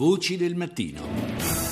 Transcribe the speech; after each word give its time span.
Voci 0.00 0.38
del 0.38 0.54
mattino. 0.54 1.69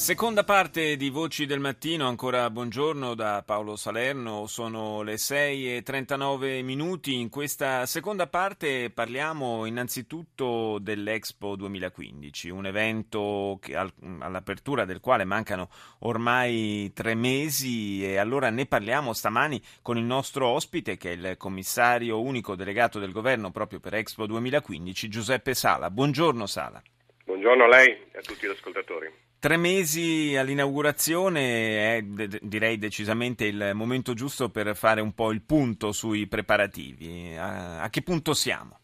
Seconda 0.00 0.44
parte 0.44 0.96
di 0.96 1.10
Voci 1.10 1.44
del 1.44 1.60
Mattino, 1.60 2.08
ancora 2.08 2.48
buongiorno 2.48 3.14
da 3.14 3.42
Paolo 3.44 3.76
Salerno, 3.76 4.46
sono 4.46 5.02
le 5.02 5.16
6.39 5.16 6.64
minuti. 6.64 7.20
In 7.20 7.28
questa 7.28 7.84
seconda 7.84 8.26
parte 8.26 8.88
parliamo 8.88 9.66
innanzitutto 9.66 10.78
dell'Expo 10.80 11.54
2015, 11.54 12.48
un 12.48 12.64
evento 12.64 13.58
che, 13.60 13.76
all'apertura 13.76 14.86
del 14.86 15.00
quale 15.00 15.26
mancano 15.26 15.68
ormai 15.98 16.90
tre 16.94 17.14
mesi 17.14 18.02
e 18.02 18.16
allora 18.16 18.48
ne 18.48 18.64
parliamo 18.64 19.12
stamani 19.12 19.60
con 19.82 19.98
il 19.98 20.04
nostro 20.04 20.48
ospite 20.48 20.96
che 20.96 21.12
è 21.12 21.14
il 21.14 21.36
commissario 21.36 22.22
unico 22.22 22.56
delegato 22.56 22.98
del 22.98 23.12
governo 23.12 23.50
proprio 23.50 23.80
per 23.80 23.92
Expo 23.94 24.24
2015, 24.24 25.08
Giuseppe 25.10 25.52
Sala. 25.52 25.90
Buongiorno 25.90 26.46
Sala. 26.46 26.82
Buongiorno 27.26 27.64
a 27.64 27.68
lei 27.68 27.90
e 28.10 28.18
a 28.18 28.22
tutti 28.22 28.46
gli 28.46 28.50
ascoltatori. 28.50 29.28
Tre 29.40 29.56
mesi 29.56 30.36
all'inaugurazione 30.36 31.96
è 31.96 32.02
direi 32.02 32.76
decisamente 32.76 33.46
il 33.46 33.70
momento 33.72 34.12
giusto 34.12 34.50
per 34.50 34.76
fare 34.76 35.00
un 35.00 35.14
po' 35.14 35.32
il 35.32 35.40
punto 35.40 35.92
sui 35.92 36.26
preparativi. 36.26 37.34
A, 37.38 37.80
a 37.80 37.88
che 37.88 38.02
punto 38.02 38.34
siamo? 38.34 38.80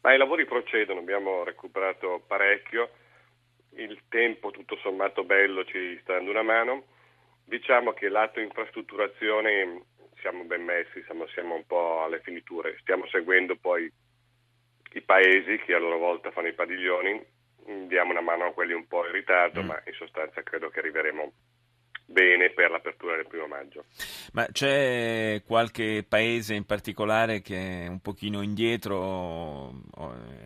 Ma 0.00 0.14
I 0.14 0.16
lavori 0.16 0.46
procedono, 0.46 1.00
abbiamo 1.00 1.44
recuperato 1.44 2.24
parecchio, 2.26 2.88
il 3.76 4.00
tempo 4.08 4.50
tutto 4.50 4.78
sommato 4.80 5.24
bello 5.24 5.62
ci 5.66 5.98
sta 6.00 6.14
dando 6.14 6.30
una 6.30 6.42
mano. 6.42 6.84
Diciamo 7.44 7.92
che 7.92 8.08
lato 8.08 8.40
infrastrutturazione 8.40 9.82
siamo 10.22 10.44
ben 10.44 10.64
messi, 10.64 11.02
siamo, 11.04 11.26
siamo 11.34 11.54
un 11.54 11.66
po' 11.66 12.02
alle 12.02 12.20
finiture, 12.20 12.78
stiamo 12.80 13.06
seguendo 13.08 13.56
poi 13.56 13.92
i 14.94 15.02
paesi 15.02 15.58
che 15.58 15.74
a 15.74 15.78
loro 15.78 15.98
volta 15.98 16.30
fanno 16.30 16.48
i 16.48 16.54
padiglioni 16.54 17.40
diamo 17.86 18.10
una 18.10 18.20
mano 18.20 18.46
a 18.46 18.52
quelli 18.52 18.72
un 18.72 18.86
po' 18.86 19.06
in 19.06 19.12
ritardo, 19.12 19.62
mm. 19.62 19.66
ma 19.66 19.82
in 19.86 19.92
sostanza 19.94 20.42
credo 20.42 20.68
che 20.68 20.80
arriveremo 20.80 21.32
bene 22.06 22.50
per 22.50 22.70
l'apertura 22.70 23.16
del 23.16 23.26
primo 23.26 23.46
maggio. 23.46 23.84
Ma 24.32 24.46
c'è 24.46 25.42
qualche 25.46 26.04
paese 26.06 26.54
in 26.54 26.66
particolare 26.66 27.40
che 27.40 27.84
è 27.84 27.86
un 27.88 28.00
pochino 28.00 28.42
indietro? 28.42 29.72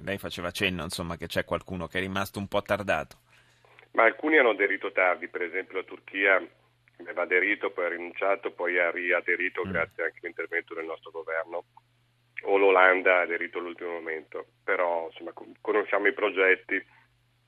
Lei 0.02 0.18
faceva 0.18 0.50
cenno, 0.50 0.84
insomma, 0.84 1.16
che 1.16 1.26
c'è 1.26 1.44
qualcuno 1.44 1.86
che 1.86 1.98
è 1.98 2.00
rimasto 2.00 2.38
un 2.38 2.48
po' 2.48 2.62
tardato. 2.62 3.18
Ma 3.92 4.04
alcuni 4.04 4.38
hanno 4.38 4.50
aderito 4.50 4.92
tardi, 4.92 5.28
per 5.28 5.42
esempio 5.42 5.78
la 5.78 5.84
Turchia 5.84 6.46
aveva 6.98 7.22
aderito, 7.22 7.70
poi 7.70 7.84
ha 7.86 7.88
rinunciato, 7.88 8.52
poi 8.52 8.78
ha 8.78 8.90
riaderito 8.90 9.64
mm. 9.64 9.70
grazie 9.70 10.04
anche 10.04 10.18
all'intervento 10.22 10.74
del 10.74 10.84
nostro 10.84 11.10
governo. 11.10 11.64
O 12.42 12.58
l'Olanda 12.58 13.16
ha 13.16 13.20
aderito 13.22 13.58
all'ultimo 13.58 13.92
momento, 13.92 14.46
però 14.62 15.08
insomma, 15.10 15.32
conosciamo 15.60 16.06
i 16.06 16.12
progetti, 16.12 16.80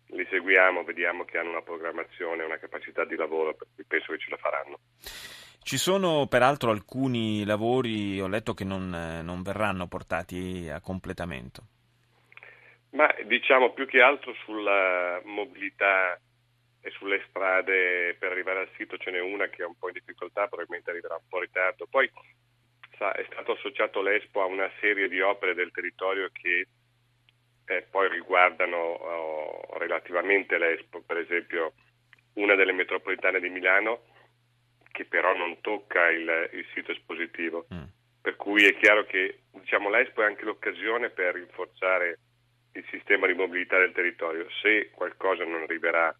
li 0.08 0.26
seguiamo, 0.30 0.84
vediamo 0.84 1.24
che 1.24 1.38
hanno 1.38 1.50
una 1.50 1.62
programmazione, 1.62 2.44
una 2.44 2.58
capacità 2.58 3.04
di 3.04 3.16
lavoro, 3.16 3.54
per 3.54 3.68
cui 3.74 3.84
penso 3.84 4.12
che 4.12 4.18
ce 4.18 4.30
la 4.30 4.36
faranno. 4.36 4.78
Ci 5.62 5.76
sono 5.76 6.26
peraltro 6.26 6.70
alcuni 6.70 7.44
lavori, 7.44 8.20
ho 8.20 8.28
letto, 8.28 8.54
che 8.54 8.64
non, 8.64 8.88
non 9.22 9.42
verranno 9.42 9.86
portati 9.86 10.68
a 10.70 10.80
completamento. 10.80 11.62
Ma 12.90 13.14
diciamo 13.26 13.72
più 13.72 13.86
che 13.86 14.00
altro 14.00 14.32
sulla 14.44 15.20
mobilità 15.24 16.18
e 16.80 16.90
sulle 16.92 17.22
strade 17.28 18.16
per 18.18 18.30
arrivare 18.30 18.60
al 18.60 18.70
sito 18.76 18.96
ce 18.96 19.10
n'è 19.10 19.20
una 19.20 19.48
che 19.48 19.62
è 19.62 19.66
un 19.66 19.76
po' 19.78 19.88
in 19.88 19.94
difficoltà, 19.94 20.46
probabilmente 20.46 20.90
arriverà 20.90 21.16
un 21.16 21.28
po' 21.28 21.36
in 21.36 21.42
ritardo. 21.42 21.86
Poi 21.90 22.10
sa, 22.96 23.12
è 23.12 23.26
stato 23.30 23.52
associato 23.52 24.00
l'Expo 24.00 24.40
a 24.40 24.46
una 24.46 24.70
serie 24.80 25.08
di 25.08 25.20
opere 25.20 25.52
del 25.54 25.70
territorio 25.70 26.30
che 26.32 26.66
eh, 27.68 27.86
poi 27.90 28.08
riguardano 28.08 28.76
oh, 28.76 29.78
relativamente 29.78 30.58
l'Expo, 30.58 31.02
per 31.02 31.18
esempio 31.18 31.74
una 32.34 32.54
delle 32.54 32.72
metropolitane 32.72 33.40
di 33.40 33.48
Milano 33.48 34.04
che 34.90 35.04
però 35.04 35.36
non 35.36 35.60
tocca 35.60 36.08
il, 36.08 36.50
il 36.52 36.66
sito 36.74 36.92
espositivo, 36.92 37.66
mm. 37.72 37.84
per 38.22 38.36
cui 38.36 38.64
è 38.64 38.76
chiaro 38.78 39.04
che 39.04 39.40
diciamo, 39.52 39.90
l'Expo 39.90 40.22
è 40.22 40.24
anche 40.24 40.44
l'occasione 40.44 41.10
per 41.10 41.34
rinforzare 41.34 42.18
il 42.72 42.84
sistema 42.90 43.26
di 43.26 43.34
mobilità 43.34 43.78
del 43.78 43.92
territorio. 43.92 44.46
Se 44.62 44.90
qualcosa 44.90 45.44
non 45.44 45.62
arriverà 45.62 46.14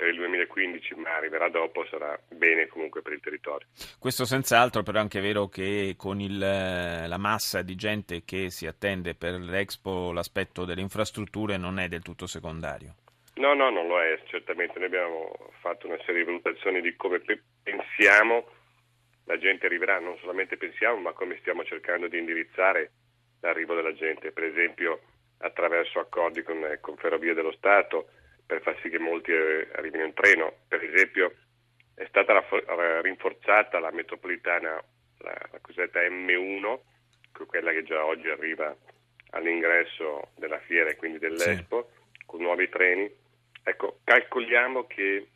per 0.00 0.08
il 0.08 0.16
2015, 0.16 0.94
ma 0.94 1.14
arriverà 1.14 1.50
dopo, 1.50 1.84
sarà 1.90 2.18
bene 2.30 2.66
comunque 2.68 3.02
per 3.02 3.12
il 3.12 3.20
territorio. 3.20 3.68
Questo 3.98 4.24
senz'altro, 4.24 4.82
però 4.82 4.96
è 4.96 5.02
anche 5.02 5.20
vero 5.20 5.48
che 5.48 5.92
con 5.98 6.20
il, 6.20 6.38
la 6.38 7.18
massa 7.18 7.60
di 7.60 7.74
gente 7.74 8.22
che 8.24 8.48
si 8.48 8.66
attende 8.66 9.14
per 9.14 9.34
l'Expo 9.34 10.10
l'aspetto 10.10 10.64
delle 10.64 10.80
infrastrutture 10.80 11.58
non 11.58 11.78
è 11.78 11.88
del 11.88 12.00
tutto 12.00 12.26
secondario. 12.26 12.94
No, 13.34 13.52
no, 13.52 13.68
non 13.68 13.88
lo 13.88 14.00
è, 14.00 14.18
certamente. 14.24 14.78
Noi 14.78 14.88
abbiamo 14.88 15.32
fatto 15.60 15.86
una 15.86 15.98
serie 16.06 16.24
di 16.24 16.30
valutazioni 16.30 16.80
di 16.80 16.96
come 16.96 17.20
pensiamo 17.62 18.46
la 19.24 19.36
gente 19.36 19.66
arriverà, 19.66 20.00
non 20.00 20.16
solamente 20.20 20.56
pensiamo, 20.56 20.98
ma 20.98 21.12
come 21.12 21.36
stiamo 21.40 21.62
cercando 21.64 22.08
di 22.08 22.16
indirizzare 22.16 22.90
l'arrivo 23.40 23.74
della 23.74 23.92
gente, 23.92 24.32
per 24.32 24.44
esempio 24.44 25.00
attraverso 25.42 25.98
accordi 25.98 26.42
con, 26.42 26.56
con 26.80 26.96
Ferrovie 26.96 27.34
dello 27.34 27.52
Stato, 27.52 28.08
per 28.50 28.62
far 28.62 28.76
sì 28.82 28.88
che 28.88 28.98
molti 28.98 29.30
eh, 29.30 29.68
arrivino 29.76 30.04
in 30.04 30.12
treno. 30.12 30.52
Per 30.66 30.82
esempio 30.82 31.36
è 31.94 32.04
stata 32.08 32.44
rinforzata 33.00 33.78
la 33.78 33.92
metropolitana, 33.92 34.82
la, 35.18 35.48
la 35.52 35.58
cosiddetta 35.60 36.00
M1, 36.00 36.80
quella 37.46 37.70
che 37.70 37.84
già 37.84 38.04
oggi 38.04 38.28
arriva 38.28 38.76
all'ingresso 39.30 40.32
della 40.34 40.58
fiera 40.58 40.90
e 40.90 40.96
quindi 40.96 41.18
dell'Expo, 41.18 41.90
sì. 41.92 42.24
con 42.26 42.40
nuovi 42.40 42.68
treni. 42.68 43.08
Ecco, 43.62 44.00
calcoliamo 44.02 44.88
che 44.88 45.28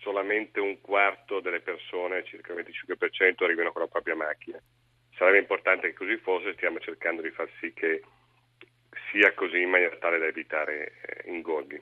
solamente 0.00 0.58
un 0.58 0.80
quarto 0.80 1.38
delle 1.38 1.60
persone, 1.60 2.24
circa 2.24 2.52
il 2.52 2.66
25%, 2.66 3.44
arrivino 3.44 3.70
con 3.70 3.82
la 3.82 3.88
propria 3.88 4.16
macchina. 4.16 4.58
Sarebbe 5.16 5.38
importante 5.38 5.86
che 5.86 5.94
così 5.94 6.16
fosse, 6.16 6.54
stiamo 6.54 6.80
cercando 6.80 7.22
di 7.22 7.30
far 7.30 7.48
sì 7.60 7.72
che 7.72 8.02
sia 9.10 9.32
così 9.34 9.60
in 9.60 9.70
maniera 9.70 9.96
tale 9.96 10.18
da 10.18 10.26
evitare 10.26 10.92
eh, 11.02 11.30
ingorghi. 11.30 11.80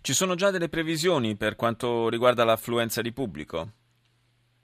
Ci 0.00 0.12
sono 0.12 0.34
già 0.34 0.50
delle 0.50 0.68
previsioni 0.68 1.36
per 1.36 1.56
quanto 1.56 2.08
riguarda 2.08 2.44
l'affluenza 2.44 3.02
di 3.02 3.12
pubblico? 3.12 3.68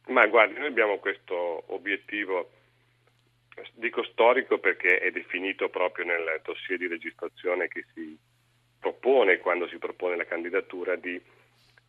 Ma 0.08 0.26
guardi, 0.26 0.58
noi 0.58 0.69
abbiamo 0.69 0.98
questo 0.98 1.64
obiettivo, 1.72 2.50
dico 3.75 4.03
storico 4.04 4.58
perché 4.58 4.98
è 4.98 5.10
definito 5.10 5.69
proprio 5.69 6.04
nel 6.04 6.41
dossier 6.42 6.78
di 6.78 6.86
registrazione 6.86 7.69
che 7.69 7.84
si 7.94 8.16
propone 8.78 9.38
quando 9.38 9.69
si 9.69 9.78
propone 9.78 10.16
la 10.16 10.24
candidatura 10.24 10.97
di 10.97 11.20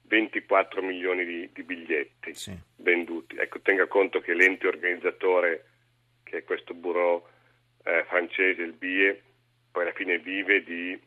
24 0.03 0.81
milioni 0.83 1.25
di, 1.25 1.49
di 1.51 1.63
biglietti 1.63 2.33
sì. 2.33 2.55
venduti. 2.77 3.35
Ecco, 3.37 3.61
tenga 3.61 3.87
conto 3.87 4.19
che 4.19 4.33
l'ente 4.33 4.67
organizzatore, 4.67 5.65
che 6.23 6.39
è 6.39 6.43
questo 6.43 6.73
bureau 6.73 7.25
eh, 7.83 8.03
francese, 8.07 8.61
il 8.61 8.73
BIE, 8.73 9.21
poi 9.73 9.83
alla 9.83 9.93
fine 9.93 10.19
vive 10.19 10.63
di 10.63 10.97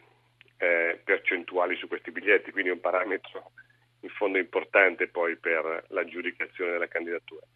eh, 0.59 1.01
percentuali 1.05 1.77
su 1.77 1.87
questi 1.87 2.11
biglietti, 2.11 2.51
quindi 2.51 2.71
è 2.71 2.73
un 2.73 2.81
parametro 2.81 3.53
in 4.01 4.09
fondo 4.11 4.39
importante 4.39 5.07
poi 5.07 5.37
per 5.37 5.85
l'aggiudicazione 5.91 6.73
della 6.73 6.89
candidatura. 6.89 7.47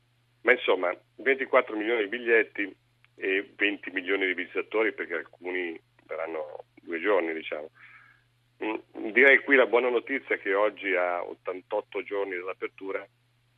Ma 0.43 0.53
insomma, 0.53 0.97
24 1.17 1.77
milioni 1.77 2.05
di 2.05 2.09
biglietti 2.09 2.77
e 3.17 3.53
20 3.57 3.91
milioni 3.91 4.27
di 4.27 4.35
visitatori 4.35 4.93
perché 4.93 5.15
alcuni 5.15 5.79
verranno 6.07 6.67
due 6.81 7.01
giorni, 7.01 7.35
diciamo. 7.35 7.71
Mm, 8.65 9.11
direi 9.11 9.39
qui 9.41 9.57
la 9.57 9.67
buona 9.67 9.91
notizia 9.91 10.37
è 10.37 10.39
che 10.39 10.55
oggi 10.55 10.95
a 10.95 11.25
88 11.25 12.05
giorni 12.05 12.37
dall'apertura 12.37 13.05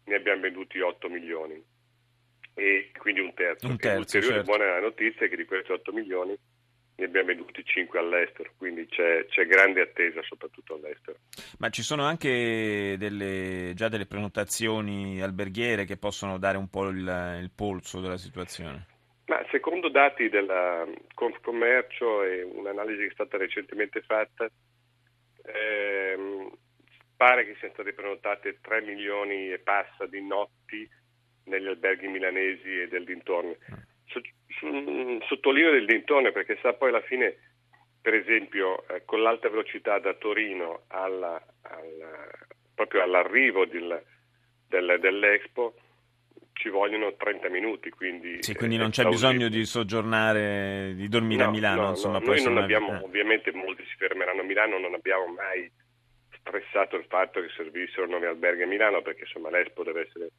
ne 0.04 0.14
abbiamo 0.14 0.40
venduti 0.40 0.80
8 0.80 1.08
milioni 1.10 1.62
e 2.54 2.90
quindi 2.96 3.20
un 3.20 3.34
terzo. 3.34 3.66
Un 3.66 3.76
terzo 3.76 3.98
L'ulteriore 3.98 4.34
certo. 4.36 4.50
buona 4.50 4.80
notizia 4.80 5.26
è 5.26 5.28
che 5.28 5.36
di 5.36 5.44
questi 5.44 5.70
8 5.70 5.92
milioni 5.92 6.34
ne 7.02 7.08
abbiamo 7.08 7.28
venduti 7.28 7.64
5 7.64 7.98
all'estero, 7.98 8.52
quindi 8.56 8.86
c'è, 8.86 9.26
c'è, 9.26 9.46
grande 9.46 9.80
attesa 9.82 10.22
soprattutto 10.22 10.74
all'estero. 10.74 11.18
Ma 11.58 11.68
ci 11.68 11.82
sono 11.82 12.04
anche 12.04 12.94
delle, 12.96 13.72
già 13.74 13.88
delle 13.88 14.06
prenotazioni 14.06 15.20
alberghiere 15.20 15.84
che 15.84 15.96
possono 15.96 16.38
dare 16.38 16.58
un 16.58 16.68
po' 16.68 16.88
il, 16.88 17.40
il 17.40 17.50
polso 17.54 18.00
della 18.00 18.16
situazione? 18.16 18.86
Ma 19.26 19.44
secondo 19.50 19.88
dati 19.88 20.28
della 20.28 20.86
Confcommercio 21.14 22.22
e 22.22 22.42
un'analisi 22.42 23.02
che 23.02 23.08
è 23.08 23.12
stata 23.12 23.36
recentemente 23.36 24.02
fatta, 24.02 24.48
ehm, 25.44 26.50
pare 27.16 27.46
che 27.46 27.56
siano 27.58 27.74
state 27.74 27.92
prenotate 27.94 28.58
3 28.60 28.82
milioni 28.82 29.50
e 29.50 29.58
passa 29.58 30.06
di 30.06 30.24
notti 30.24 30.88
negli 31.44 31.66
alberghi 31.66 32.06
milanesi 32.06 32.80
e 32.80 32.88
del 32.88 33.04
dintorno. 33.04 33.56
Sottolineo 35.26 35.70
del 35.72 35.86
dintorno 35.86 36.30
perché 36.32 36.58
sa 36.60 36.72
poi 36.72 36.90
alla 36.90 37.02
fine, 37.02 37.36
per 38.00 38.14
esempio, 38.14 38.86
eh, 38.88 39.04
con 39.04 39.22
l'alta 39.22 39.48
velocità 39.48 39.98
da 39.98 40.14
Torino 40.14 40.84
alla, 40.88 41.42
alla, 41.62 42.28
proprio 42.74 43.02
all'arrivo 43.02 43.64
del, 43.66 44.02
del, 44.68 44.98
dell'Expo, 45.00 45.74
ci 46.52 46.68
vogliono 46.68 47.14
30 47.16 47.48
minuti, 47.48 47.90
quindi... 47.90 48.42
Sì, 48.42 48.54
quindi 48.54 48.76
non 48.76 48.90
c'è 48.90 49.04
bisogno 49.04 49.48
di 49.48 49.64
soggiornare, 49.64 50.92
di 50.94 51.08
dormire 51.08 51.42
no, 51.42 51.48
a 51.48 51.52
Milano, 51.52 51.82
no, 51.82 51.88
insomma. 51.90 52.18
No. 52.18 52.26
Noi 52.26 52.42
non 52.42 52.58
abbiamo, 52.58 52.92
eh. 52.92 53.04
ovviamente 53.04 53.52
molti 53.52 53.84
si 53.86 53.96
fermeranno 53.96 54.42
a 54.42 54.44
Milano, 54.44 54.78
non 54.78 54.94
abbiamo 54.94 55.26
mai 55.26 55.70
stressato 56.38 56.96
il 56.96 57.06
fatto 57.08 57.40
che 57.40 57.48
servissero 57.56 58.06
nuovi 58.06 58.26
alberghi 58.26 58.62
a 58.62 58.66
Milano, 58.66 59.02
perché 59.02 59.22
insomma 59.22 59.50
l'Expo 59.50 59.82
deve 59.82 60.02
essere 60.02 60.30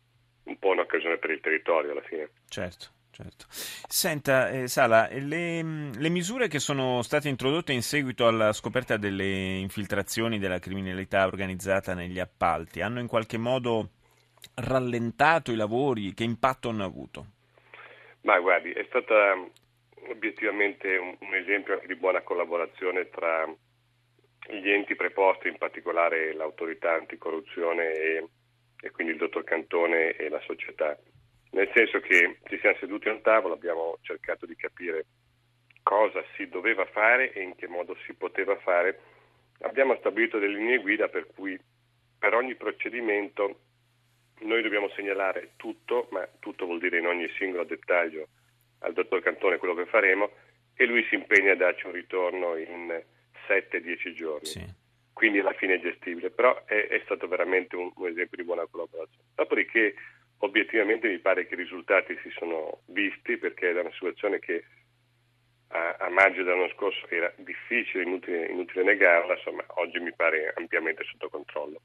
un 0.45 0.57
po' 0.57 0.69
un'occasione 0.69 1.17
per 1.17 1.31
il 1.31 1.39
territorio 1.39 1.91
alla 1.91 2.01
fine. 2.01 2.29
Certo. 2.47 2.87
Certo. 3.13 3.45
Senta, 3.47 4.49
eh, 4.49 4.67
Sala, 4.67 5.07
le, 5.11 5.61
le, 5.61 6.09
misure 6.09 6.47
che 6.47 6.57
sono 6.57 7.03
state 7.03 7.29
introdotte 7.29 7.71
in 7.71 7.83
seguito 7.83 8.25
alla 8.25 8.51
scoperta 8.53 8.97
delle 8.97 9.59
infiltrazioni 9.59 10.39
della 10.39 10.57
criminalità 10.57 11.27
organizzata 11.27 11.93
negli 11.93 12.17
appalti 12.17 12.81
hanno 12.81 12.99
in 12.99 13.05
qualche 13.05 13.37
modo 13.37 13.89
rallentato 14.55 15.51
i 15.51 15.55
lavori? 15.55 16.15
Che 16.15 16.23
impatto 16.23 16.69
hanno 16.69 16.85
avuto? 16.85 17.25
Ma 18.21 18.39
guardi, 18.39 18.71
è 18.71 18.83
stata 18.89 19.35
obiettivamente 20.09 20.97
un, 20.97 21.15
un 21.19 21.35
esempio 21.35 21.79
di 21.85 21.95
buona 21.95 22.21
collaborazione 22.21 23.09
tra 23.09 23.45
gli 24.49 24.69
enti 24.71 24.95
preposti, 24.95 25.49
in 25.49 25.59
particolare 25.59 26.33
l'autorità 26.33 26.95
anticorruzione 26.95 27.93
e, 27.93 28.27
e 28.81 28.89
quindi 28.89 29.13
il 29.13 29.19
dottor 29.19 29.43
Cantone 29.43 30.15
e 30.15 30.29
la 30.29 30.41
società 30.47 30.97
nel 31.53 31.69
senso 31.73 31.99
che 31.99 32.37
ci 32.45 32.57
siamo 32.59 32.77
seduti 32.79 33.09
a 33.09 33.13
un 33.13 33.21
tavolo, 33.21 33.53
abbiamo 33.53 33.97
cercato 34.01 34.45
di 34.45 34.55
capire 34.55 35.05
cosa 35.83 36.23
si 36.35 36.47
doveva 36.47 36.85
fare 36.85 37.31
e 37.31 37.41
in 37.41 37.55
che 37.55 37.67
modo 37.67 37.95
si 38.05 38.13
poteva 38.13 38.55
fare. 38.57 38.99
Abbiamo 39.61 39.95
stabilito 39.97 40.39
delle 40.39 40.57
linee 40.57 40.79
guida 40.79 41.09
per 41.09 41.27
cui 41.33 41.59
per 42.17 42.33
ogni 42.33 42.55
procedimento 42.55 43.59
noi 44.39 44.63
dobbiamo 44.63 44.89
segnalare 44.89 45.51
tutto, 45.55 46.07
ma 46.11 46.27
tutto 46.39 46.65
vuol 46.65 46.79
dire 46.79 46.97
in 46.97 47.05
ogni 47.05 47.29
singolo 47.37 47.63
dettaglio 47.65 48.27
al 48.79 48.93
dottor 48.93 49.21
Cantone 49.21 49.57
quello 49.57 49.75
che 49.75 49.85
faremo 49.85 50.31
e 50.75 50.85
lui 50.85 51.05
si 51.07 51.15
impegna 51.15 51.51
a 51.51 51.55
darci 51.55 51.85
un 51.85 51.91
ritorno 51.91 52.57
in 52.57 53.01
7-10 53.47 54.13
giorni. 54.15 54.47
Sì. 54.47 54.65
Quindi 55.13 55.39
alla 55.39 55.53
fine 55.53 55.75
è 55.75 55.79
gestibile, 55.79 56.31
però 56.31 56.65
è, 56.65 56.87
è 56.87 56.99
stato 57.03 57.27
veramente 57.27 57.75
un, 57.75 57.91
un 57.95 58.07
esempio 58.07 58.37
di 58.37 58.43
buona 58.43 58.65
collaborazione. 58.65 59.27
Dopodiché 59.35 59.93
obiettivamente 60.43 61.07
mi 61.07 61.19
pare 61.19 61.47
che 61.47 61.53
i 61.53 61.57
risultati 61.57 62.17
si 62.21 62.29
sono 62.37 62.81
visti 62.87 63.37
perché 63.37 63.67
era 63.69 63.81
una 63.81 63.91
situazione 63.91 64.39
che 64.39 64.63
a, 65.67 65.95
a 65.99 66.09
maggio 66.09 66.43
dell'anno 66.43 66.69
scorso 66.75 67.07
era 67.09 67.33
difficile, 67.37 68.03
inutile, 68.03 68.47
inutile 68.47 68.83
negarla, 68.83 69.35
insomma 69.35 69.63
oggi 69.75 69.99
mi 69.99 70.13
pare 70.13 70.53
ampiamente 70.55 71.03
sotto 71.05 71.29
controllo. 71.29 71.81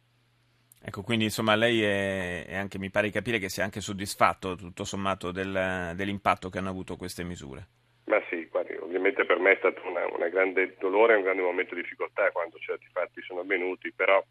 Ecco, 0.80 1.02
quindi 1.02 1.24
insomma 1.24 1.54
lei 1.54 1.82
è, 1.82 2.46
è 2.46 2.56
anche, 2.56 2.78
mi 2.78 2.90
pare 2.90 3.06
di 3.06 3.12
capire 3.12 3.38
che 3.38 3.48
sia 3.48 3.64
anche 3.64 3.80
soddisfatto 3.80 4.56
tutto 4.56 4.84
sommato 4.84 5.30
del, 5.30 5.92
dell'impatto 5.94 6.48
che 6.48 6.58
hanno 6.58 6.70
avuto 6.70 6.96
queste 6.96 7.24
misure. 7.24 7.66
Ma 8.04 8.20
sì, 8.28 8.46
guardi, 8.46 8.74
ovviamente 8.74 9.24
per 9.24 9.38
me 9.38 9.52
è 9.52 9.56
stato 9.58 9.80
un 9.86 10.28
grande 10.30 10.76
dolore, 10.78 11.16
un 11.16 11.22
grande 11.22 11.42
momento 11.42 11.74
di 11.74 11.82
difficoltà 11.82 12.30
quando 12.30 12.58
certi 12.58 12.86
fatti 12.92 13.20
sono 13.22 13.40
avvenuti, 13.40 13.92
però 13.92 14.22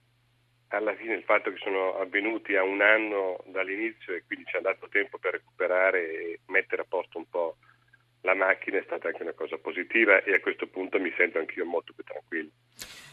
alla 0.69 0.95
fine 0.95 1.13
il 1.13 1.23
fatto 1.23 1.51
che 1.51 1.59
sono 1.59 1.97
avvenuti 1.97 2.55
a 2.55 2.63
un 2.63 2.81
anno 2.81 3.37
dall'inizio 3.45 4.13
e 4.13 4.23
quindi 4.25 4.45
ci 4.45 4.57
ha 4.57 4.61
dato 4.61 4.87
tempo 4.89 5.17
per 5.17 5.33
recuperare 5.33 5.99
e 5.99 6.39
mettere 6.47 6.81
a 6.81 6.85
posto 6.87 7.17
un 7.17 7.29
po' 7.29 7.57
la 8.21 8.35
macchina 8.35 8.77
è 8.77 8.83
stata 8.85 9.07
anche 9.07 9.21
una 9.21 9.33
cosa 9.33 9.57
positiva 9.57 10.21
e 10.23 10.33
a 10.33 10.39
questo 10.39 10.67
punto 10.67 10.99
mi 10.99 11.13
sento 11.15 11.39
anch'io 11.39 11.65
molto 11.65 11.93
più 11.93 12.03
tranquillo. 12.03 12.49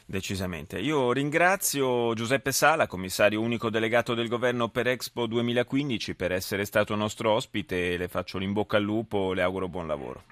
Decisamente. 0.06 0.78
Io 0.80 1.12
ringrazio 1.12 2.12
Giuseppe 2.14 2.52
Sala, 2.52 2.86
commissario 2.86 3.40
unico 3.40 3.70
delegato 3.70 4.14
del 4.14 4.28
governo 4.28 4.68
per 4.68 4.88
Expo 4.88 5.26
2015, 5.26 6.14
per 6.14 6.32
essere 6.32 6.64
stato 6.66 6.94
nostro 6.94 7.32
ospite 7.32 7.92
e 7.92 7.96
le 7.96 8.08
faccio 8.08 8.36
l'in 8.36 8.52
bocca 8.52 8.76
al 8.76 8.82
lupo, 8.82 9.32
le 9.32 9.42
auguro 9.42 9.68
buon 9.68 9.86
lavoro. 9.86 10.24